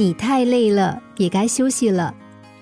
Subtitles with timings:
[0.00, 2.14] 你太累了，也该休息了。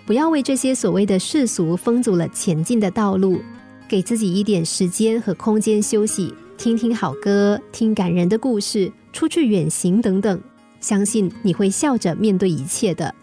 [0.05, 3.41] 不要为这些所谓的世俗封阻了前进的道路，
[3.89, 10.41] 给自己一点时间和空间休息，听听好歌，听感人的故事，出去远行等等。
[10.81, 13.15] 相信你会笑着面对一切的。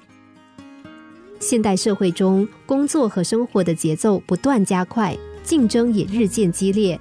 [1.42, 5.14] 现代社会中，工作和生活的节奏不断加快，
[5.44, 6.98] 竞争也日渐激烈。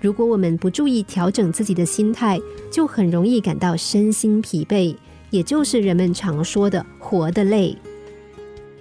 [0.00, 2.40] 如果我们不注意调整自己的心态，
[2.70, 4.96] 就很容易感到身心疲惫，
[5.34, 7.76] 也就是人们常说的“活得累”。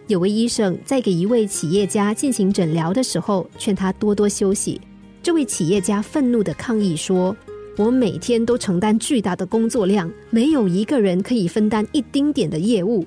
[0.05, 4.80] 有位医生在给一位企业家进行诊疗的时候，劝他多多休息。
[5.24, 7.36] 这位企业家愤怒的抗议说
[7.76, 13.04] ：“我每天都承担巨大的工作量，没有一个人可以分担一丁点的业务。”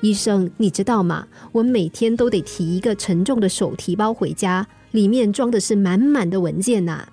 [0.00, 1.26] 医生，你知道吗？
[1.50, 7.04] 我每天都得提一个沉重的手提包回家，里面装的是满满的文件呐。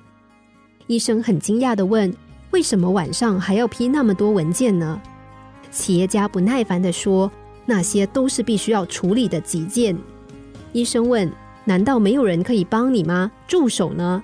[0.86, 2.13] 医生很惊讶的问
[2.52, 5.02] ：“为什么晚上还要批那么多文件呢？”
[5.72, 7.32] 企业家不耐烦的说。
[7.64, 9.96] 那些都是必须要处理的急件。
[10.74, 11.32] 医生问
[11.63, 13.32] ：“难道没有人可以帮你吗？
[13.48, 14.22] 助手呢？”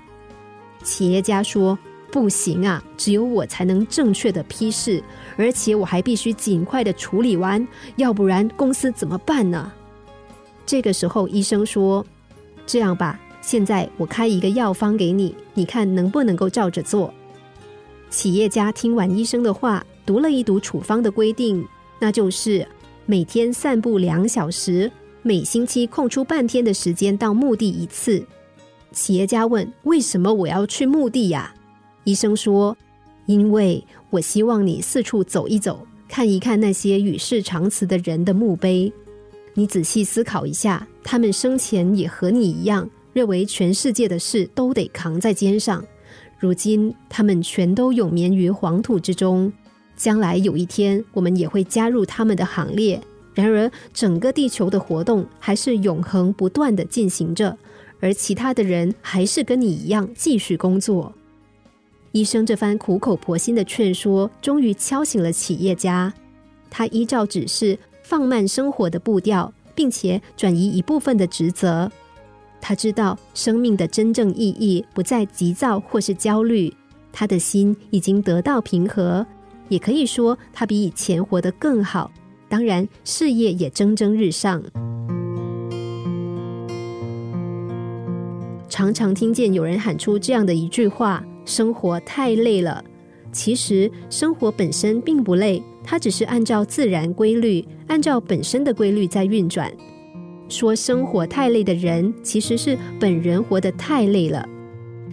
[0.84, 1.78] 企业家说
[2.12, 5.02] ：“不行啊，只有我才能正确的批示，
[5.38, 7.66] 而且我还必须尽快的处理完，
[7.98, 9.72] 要不然公司怎么办呢？”
[10.66, 12.04] 这个时候，医生说
[12.66, 17.14] ：“这样吧，现在我开一个药方给你，你看能不能够照着做？”
[18.10, 21.64] 企业家听完医生的话，读了一读处方的规定，
[22.00, 22.66] 那就是。
[23.10, 24.92] 每天散步两小时，
[25.22, 28.22] 每星期空出半天的时间到墓地一次。
[28.92, 31.54] 企业家问：“为什么我要去墓地呀？”
[32.04, 32.76] 医生说
[33.26, 38.92] ：“因为我希望你四处走一走，看一看那些与世长辞的人的墓碑。
[39.54, 45.82] 你仔细思考一下，他们生前也和你一样，认为全世界的事都得扛在肩上。
[46.38, 49.52] 如今，他们全都永眠于黄土之中。”
[49.98, 53.02] 将来有一天，我们也会加入他们的行列。
[53.34, 57.58] 然而，整个地球的活动还是永恒不断的进行着，
[58.00, 61.14] 而其他的人还是跟你一样继续工作。
[62.14, 66.12] 医生这番苦口婆心的劝说，终于敲醒了企业家。
[66.70, 71.92] 他依照指示，放慢生活的步调，并且转移一部分的职责。
[72.60, 76.74] 他知道，生命的真正意义不再急躁或是焦虑。
[77.14, 79.24] 他的心已经得到平和。
[79.70, 82.12] 也可以说，他比以前活得更好，
[82.48, 84.62] 当然事业也蒸蒸日上。
[88.70, 92.84] 常常听见有人喊出这样的一句话：“生活太累了。”
[93.32, 99.72] 其实生活本身并不累，它只是按照自然规律，按照本身的规律在运转。
[100.50, 104.48] 说生活太累的人，其实是本人活得太累了。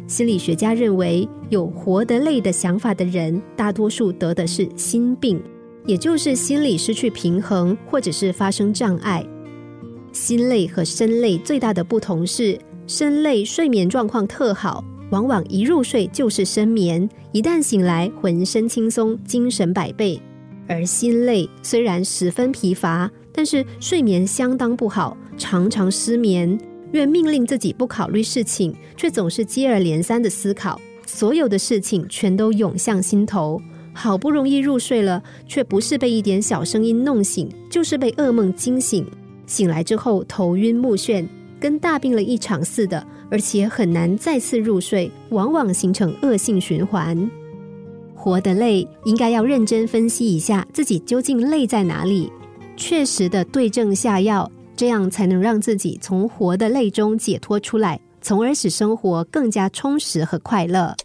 [0.07, 5.43] 心理学家认为，有活得累的想法的人，大多数得的是心病，
[5.87, 9.25] 也就是心理失去平衡，或者是发生障碍。
[10.13, 20.21] 心累和身累最大的不同是，身累睡眠状况特好，往往一入睡就是深眠，一旦醒来浑身轻松，精神百倍；
[20.69, 26.59] 而心累虽然十分疲乏，但是睡眠相当不好，常常失眠。
[26.95, 33.61] 愿命令自己不考虑事情，却总是接二连三的思考，所有的事情全都涌向心头。
[33.93, 39.05] 好不容易入睡了，却不是被一点小声音弄醒，就是被噩梦惊醒。
[39.47, 41.27] 醒来之后头晕目眩，
[41.61, 47.29] 跟大病了一场似的，而且很难再次入睡，往往形成恶性循环。
[48.15, 52.33] 活得累，应该要认真分析一下自己究竟累在哪里，
[52.77, 54.51] 确实的对症下药。
[54.77, 60.97] 这样才能让自己从活的累中解脱出来，从而使生活更加充实和快乐。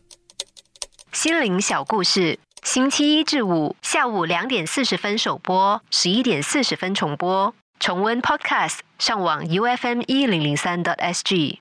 [1.12, 7.54] 心灵小故事，星期一至五下午两点四十分首播，十一点四十分重播。
[7.80, 11.60] 重温 Podcast，上网 U F M 一零零三 t S G。